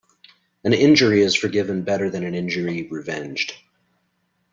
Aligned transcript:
An 0.63 0.73
injury 0.73 1.21
is 1.21 1.35
forgiven 1.35 1.83
better 1.83 2.09
than 2.09 2.23
an 2.23 2.33
injury 2.33 2.87
revenged. 2.89 3.53